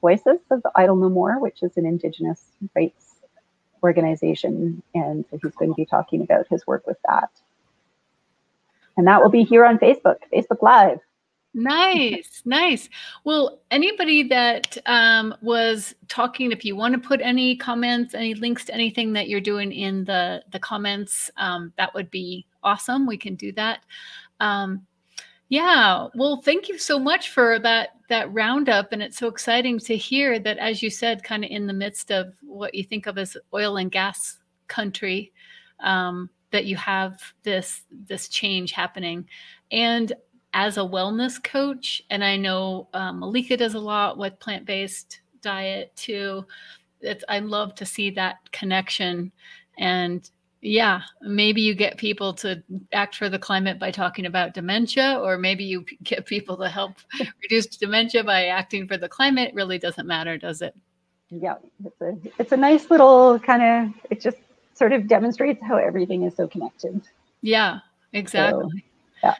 [0.00, 2.44] Voices of Idle No More, which is an Indigenous
[2.76, 3.07] rights
[3.82, 4.82] organization.
[4.94, 7.30] And so he's going to be talking about his work with that.
[8.96, 10.98] And that will be here on Facebook, Facebook Live.
[11.54, 12.88] Nice, nice.
[13.24, 18.66] Well, anybody that um, was talking, if you want to put any comments, any links
[18.66, 23.06] to anything that you're doing in the the comments, um, that would be awesome.
[23.06, 23.80] We can do that.
[24.40, 24.86] Um,
[25.48, 26.08] yeah.
[26.14, 30.38] Well, thank you so much for that that roundup and it's so exciting to hear
[30.38, 33.36] that as you said kind of in the midst of what you think of as
[33.54, 35.32] oil and gas country
[35.80, 39.28] um, that you have this this change happening.
[39.70, 40.12] And
[40.54, 45.94] as a wellness coach and i know um, malika does a lot with plant-based diet
[45.94, 46.44] too
[47.00, 49.30] it's i love to see that connection
[49.76, 55.20] and yeah, maybe you get people to act for the climate by talking about dementia,
[55.22, 56.94] or maybe you get people to help
[57.42, 59.50] reduce dementia by acting for the climate.
[59.50, 60.74] It really doesn't matter, does it?
[61.30, 64.38] Yeah, it's a it's a nice little kind of it just
[64.74, 67.02] sort of demonstrates how everything is so connected.
[67.42, 67.80] Yeah,
[68.12, 68.84] exactly.
[69.20, 69.34] So, yeah.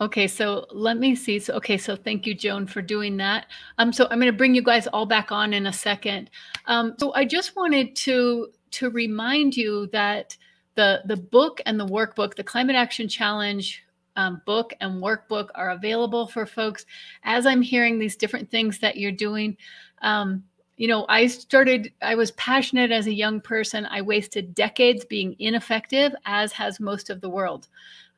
[0.00, 1.38] Okay, so let me see.
[1.38, 3.46] So okay, so thank you, Joan, for doing that.
[3.78, 6.30] Um, so I'm going to bring you guys all back on in a second.
[6.66, 10.36] Um, so I just wanted to to remind you that
[10.74, 13.82] the the book and the workbook, the Climate Action Challenge
[14.16, 16.86] um, book and workbook are available for folks.
[17.24, 19.56] As I'm hearing these different things that you're doing,
[20.02, 20.44] um,
[20.76, 23.86] you know, I started, I was passionate as a young person.
[23.86, 27.68] I wasted decades being ineffective, as has most of the world.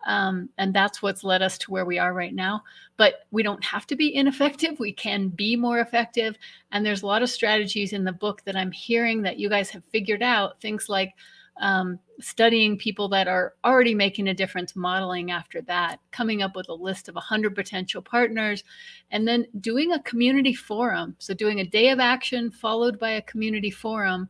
[0.07, 2.63] Um, and that's what's led us to where we are right now.
[2.97, 4.79] But we don't have to be ineffective.
[4.79, 6.37] We can be more effective.
[6.73, 9.71] And there's a lot of strategies in the book that I'm hearing that you guys
[9.71, 10.61] have figured out.
[10.61, 11.15] Things like
[11.61, 16.69] um, studying people that are already making a difference, modeling after that, coming up with
[16.69, 18.65] a list of 100 potential partners,
[19.11, 21.15] and then doing a community forum.
[21.19, 24.29] So, doing a day of action followed by a community forum.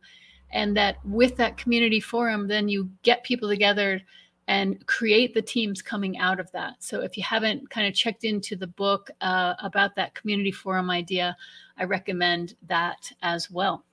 [0.51, 4.01] And that with that community forum, then you get people together
[4.47, 6.75] and create the teams coming out of that.
[6.83, 10.89] So, if you haven't kind of checked into the book uh, about that community forum
[10.89, 11.35] idea,
[11.77, 13.83] I recommend that as well.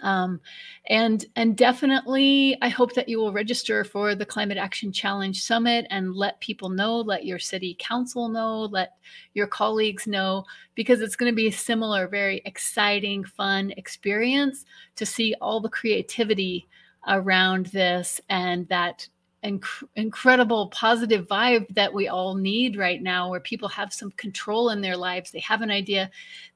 [0.00, 0.40] Um,
[0.88, 5.86] and and definitely, I hope that you will register for the Climate Action Challenge Summit
[5.90, 8.94] and let people know, let your city council know, let
[9.34, 14.64] your colleagues know, because it's going to be a similar, very exciting, fun experience
[14.96, 16.66] to see all the creativity
[17.08, 19.06] around this and that
[19.44, 24.70] inc- incredible positive vibe that we all need right now, where people have some control
[24.70, 25.30] in their lives.
[25.30, 26.10] They have an idea,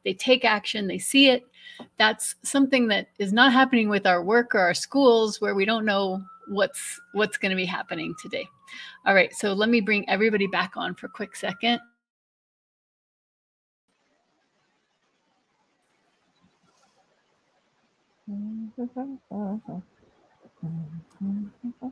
[0.05, 1.47] they take action, they see it.
[1.99, 5.85] That's something that is not happening with our work or our schools, where we don't
[5.85, 8.47] know what's what's going to be happening today.
[9.05, 11.81] All right, so let me bring everybody back on for a quick second.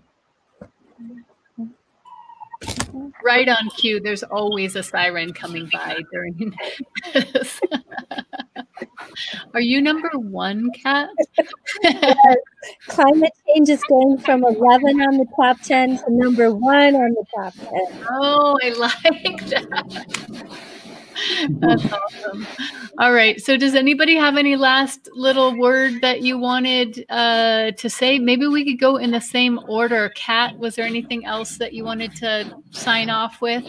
[3.25, 4.01] Right on cue.
[4.01, 6.55] There's always a siren coming by during
[7.13, 7.61] this.
[9.53, 11.09] Are you number one, Kat?
[12.89, 17.25] Climate change is going from 11 on the top 10 to number one on the
[17.35, 17.69] top 10.
[18.11, 20.61] Oh, I like that.
[21.49, 22.47] That's awesome.
[22.99, 23.41] All right.
[23.41, 28.19] So, does anybody have any last little word that you wanted uh, to say?
[28.19, 30.11] Maybe we could go in the same order.
[30.15, 33.65] Kat, was there anything else that you wanted to sign off with?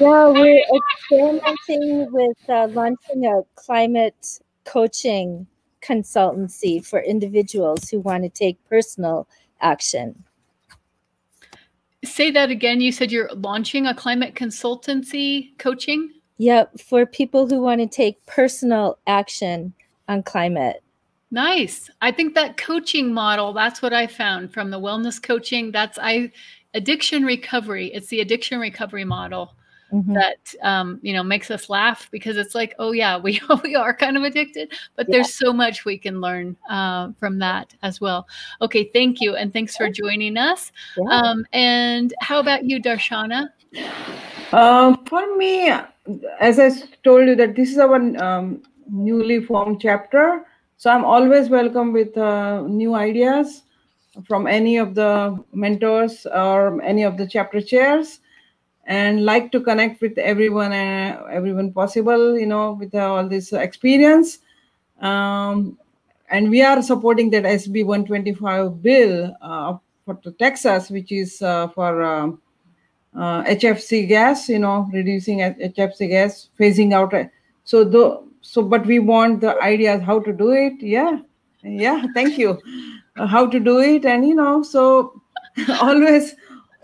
[0.00, 5.46] Yeah, we're experimenting with uh, launching a climate coaching
[5.82, 9.28] consultancy for individuals who want to take personal
[9.60, 10.24] action.
[12.04, 12.80] Say that again.
[12.80, 16.10] You said you're launching a climate consultancy coaching?
[16.38, 19.74] Yep, for people who want to take personal action
[20.08, 20.82] on climate.
[21.30, 21.88] Nice.
[22.00, 25.70] I think that coaching model, that's what I found from the wellness coaching.
[25.70, 26.32] That's I
[26.74, 27.86] addiction recovery.
[27.94, 29.54] It's the addiction recovery model
[29.92, 30.14] mm-hmm.
[30.14, 33.94] that um, you know makes us laugh because it's like, oh yeah, we we are
[33.94, 35.16] kind of addicted, but yeah.
[35.16, 38.26] there's so much we can learn uh, from that as well.
[38.60, 40.72] Okay, thank you, and thanks for joining us.
[40.96, 41.08] Yeah.
[41.08, 43.48] Um, and how about you, Darshana?
[44.52, 45.72] Uh, for me,
[46.40, 46.70] as I
[47.04, 50.44] told you, that this is our um, newly formed chapter.
[50.76, 53.62] So I'm always welcome with uh, new ideas
[54.26, 58.20] from any of the mentors or any of the chapter chairs
[58.84, 63.52] and like to connect with everyone uh, everyone possible you know with uh, all this
[63.52, 64.38] experience.
[65.00, 65.78] Um,
[66.30, 72.38] and we are supporting that sb 125 bill uh, for texas which is uh, for
[73.14, 77.12] hfc uh, gas you know reducing hfc gas phasing out.
[77.64, 80.74] So though so but we want the ideas how to do it.
[80.80, 81.20] Yeah.
[81.62, 82.04] Yeah.
[82.12, 82.60] Thank you.
[83.16, 84.04] How to do it.
[84.04, 85.20] And you know so
[85.80, 86.34] always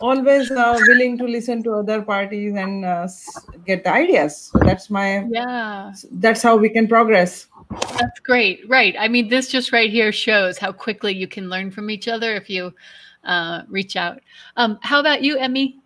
[0.01, 3.09] always uh, willing to listen to other parties and uh,
[3.67, 4.51] get the ideas.
[4.53, 5.93] So that's my yeah.
[6.13, 7.47] that's how we can progress.
[7.71, 8.69] That's great.
[8.69, 8.95] Right.
[8.99, 12.35] I mean this just right here shows how quickly you can learn from each other
[12.35, 12.73] if you
[13.25, 14.21] uh, reach out.
[14.57, 15.79] Um, how about you emmy?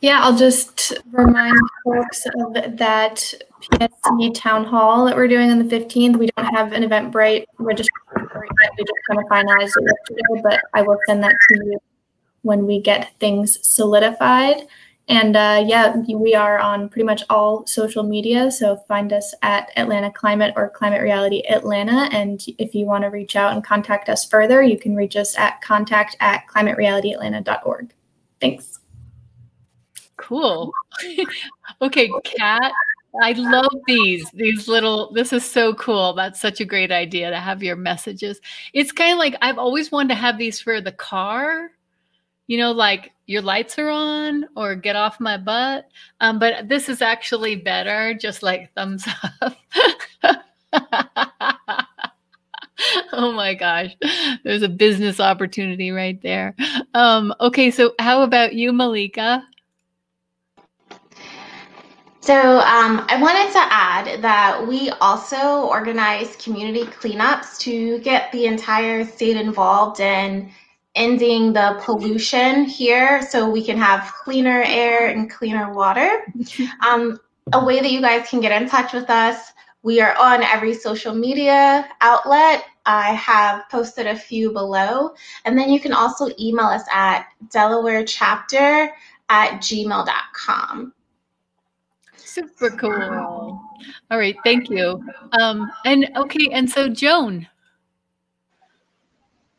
[0.00, 5.64] Yeah i'll just remind folks of that PSC town hall that we're doing on the
[5.64, 6.16] 15th.
[6.16, 8.28] We don't have an Eventbrite registration
[8.62, 8.72] yet.
[8.76, 11.78] We just kind of finalized it yesterday, but I will send that to you
[12.42, 14.66] when we get things solidified.
[15.08, 18.50] And uh, yeah, we are on pretty much all social media.
[18.50, 22.08] So find us at Atlanta Climate or Climate Reality Atlanta.
[22.12, 25.36] And if you want to reach out and contact us further, you can reach us
[25.36, 27.92] at contact at climaterealityatlanta.org.
[28.40, 28.78] Thanks.
[30.16, 30.72] Cool.
[31.82, 32.72] okay, Kat,
[33.20, 36.12] I love these, these little, this is so cool.
[36.14, 38.40] That's such a great idea to have your messages.
[38.72, 41.70] It's kind of like I've always wanted to have these for the car
[42.46, 45.88] you know, like your lights are on or get off my butt.
[46.20, 49.06] Um, but this is actually better, just like thumbs
[49.42, 49.56] up.
[53.12, 53.96] oh my gosh,
[54.44, 56.54] there's a business opportunity right there.
[56.94, 59.44] Um, okay, so how about you, Malika?
[62.20, 68.46] So um, I wanted to add that we also organize community cleanups to get the
[68.46, 70.48] entire state involved in
[70.94, 76.26] ending the pollution here so we can have cleaner air and cleaner water.
[76.86, 77.18] Um,
[77.52, 80.74] a way that you guys can get in touch with us, we are on every
[80.74, 82.64] social media outlet.
[82.86, 85.14] I have posted a few below.
[85.44, 88.90] And then you can also email us at delawarechapter
[89.28, 90.92] at gmail.com.
[92.16, 93.60] Super cool.
[94.10, 95.04] All right, thank you.
[95.40, 97.46] Um, and okay, and so Joan,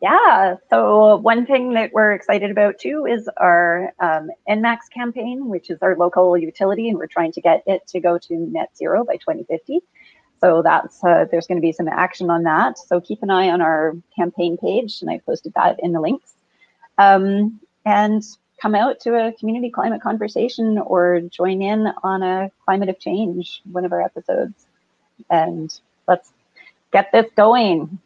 [0.03, 5.69] yeah, so one thing that we're excited about too is our um, ENMAX campaign, which
[5.69, 9.05] is our local utility, and we're trying to get it to go to net zero
[9.05, 9.79] by 2050.
[10.41, 12.77] So that's uh, there's going to be some action on that.
[12.77, 16.33] So keep an eye on our campaign page, and I posted that in the links.
[16.97, 18.21] Um, and
[18.61, 23.61] come out to a community climate conversation or join in on a climate of change,
[23.71, 24.65] one of our episodes,
[25.29, 25.79] and
[26.09, 26.33] let's
[26.93, 27.99] get this going.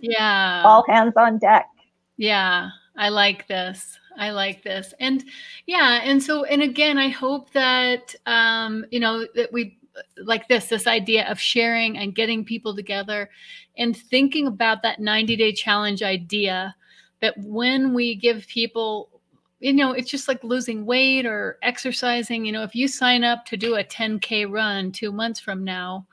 [0.00, 0.62] Yeah.
[0.64, 1.68] All hands on deck.
[2.16, 2.70] Yeah.
[2.96, 3.98] I like this.
[4.16, 4.94] I like this.
[5.00, 5.24] And
[5.66, 9.78] yeah, and so and again, I hope that um, you know, that we
[10.24, 13.30] like this this idea of sharing and getting people together
[13.76, 16.74] and thinking about that 90 day challenge idea
[17.20, 19.08] that when we give people
[19.60, 23.44] you know it's just like losing weight or exercising you know if you sign up
[23.44, 26.06] to do a 10k run 2 months from now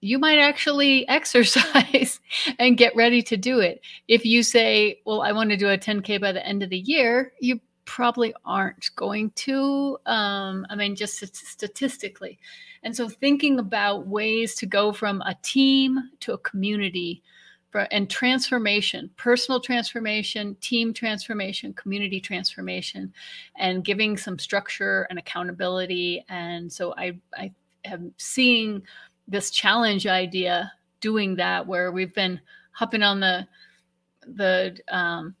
[0.00, 2.20] you might actually exercise
[2.58, 3.80] and get ready to do it.
[4.06, 6.78] If you say, Well, I want to do a 10K by the end of the
[6.78, 9.98] year, you probably aren't going to.
[10.04, 12.38] Um, I mean, just statistically.
[12.82, 17.22] And so, thinking about ways to go from a team to a community
[17.70, 23.12] for, and transformation, personal transformation, team transformation, community transformation,
[23.56, 26.24] and giving some structure and accountability.
[26.28, 27.52] And so, I, I
[27.84, 28.82] am seeing
[29.28, 32.40] this challenge idea doing that where we've been
[32.72, 33.46] hopping on the
[34.26, 35.34] the um,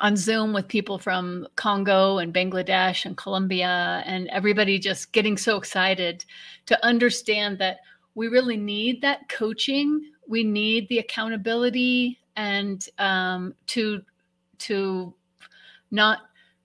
[0.00, 5.56] on Zoom with people from Congo and Bangladesh and Colombia, and everybody just getting so
[5.56, 6.24] excited
[6.66, 7.78] to understand that
[8.14, 10.10] we really need that coaching.
[10.26, 14.02] We need the accountability and um, to
[14.58, 15.14] to
[15.90, 16.20] not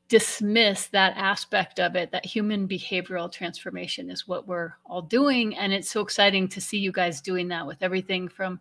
[0.10, 5.72] dismiss that aspect of it that human behavioral transformation is what we're all doing and
[5.72, 8.60] it's so exciting to see you guys doing that with everything from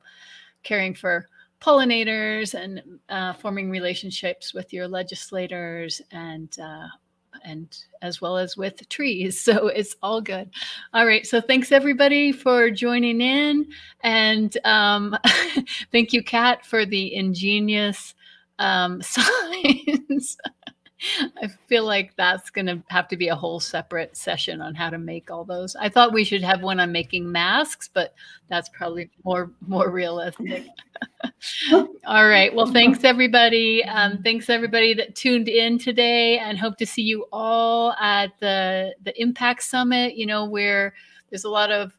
[0.62, 1.26] caring for
[1.60, 6.86] pollinators and uh, forming relationships with your legislators and uh,
[7.44, 9.40] and as well as with trees.
[9.48, 10.50] So it's all good.
[10.92, 11.26] All right.
[11.26, 13.66] So thanks everybody for joining in,
[14.02, 15.16] and um,
[15.92, 18.14] thank you, Kat, for the ingenious
[18.58, 20.36] um, signs.
[21.40, 24.90] I feel like that's going to have to be a whole separate session on how
[24.90, 25.76] to make all those.
[25.76, 28.14] I thought we should have one on making masks, but
[28.48, 30.66] that's probably more more realistic.
[31.72, 32.52] all right.
[32.52, 33.84] Well, thanks everybody.
[33.84, 38.94] Um, thanks everybody that tuned in today, and hope to see you all at the
[39.04, 40.16] the Impact Summit.
[40.16, 40.94] You know where
[41.30, 41.92] there's a lot of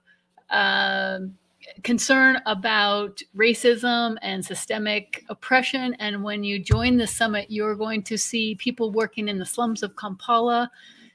[0.49, 1.37] um,
[1.83, 5.95] concern about racism and systemic oppression.
[5.99, 9.83] And when you join the summit, you're going to see people working in the slums
[9.83, 10.69] of Kampala,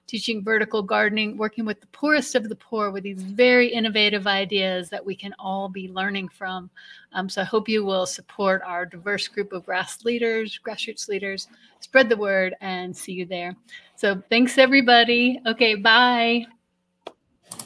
[0.06, 4.90] teaching vertical gardening, working with the poorest of the poor with these very innovative ideas
[4.90, 6.68] that we can all be learning from.
[7.12, 11.48] Um, so I hope you will support our diverse group of grass leaders, grassroots leaders,
[11.80, 13.56] spread the word, and see you there.
[13.96, 15.40] So thanks, everybody.
[15.46, 16.46] Okay, bye.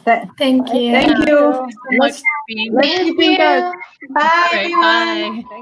[0.04, 0.34] Thank you.
[0.38, 0.92] Thank you.
[0.92, 3.74] Thank you so much Let's, for being let's keep in touch.
[4.10, 5.42] Bye, All right, everyone.
[5.42, 5.56] bye.